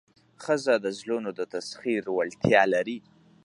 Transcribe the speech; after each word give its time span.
ښځه 0.43 0.73
د 0.83 0.87
زړونو 0.99 1.29
د 1.39 1.41
تسخیر 1.53 2.03
وړتیا 2.15 2.61
لري. 2.73 2.97